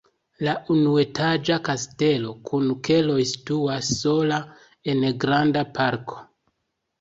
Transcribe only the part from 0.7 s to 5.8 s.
unuetaĝa kastelo kun keloj situas sola en granda